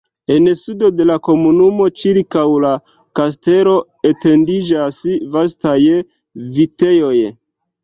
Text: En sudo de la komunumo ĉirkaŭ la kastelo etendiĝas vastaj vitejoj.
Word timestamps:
En 0.35 0.45
sudo 0.59 0.87
de 0.99 1.05
la 1.09 1.17
komunumo 1.27 1.89
ĉirkaŭ 2.03 2.45
la 2.63 2.71
kastelo 3.21 3.77
etendiĝas 4.13 4.99
vastaj 5.39 5.79
vitejoj. 6.59 7.17